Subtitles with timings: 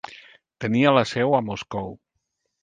[0.65, 1.93] Tenia la seu a Moscou.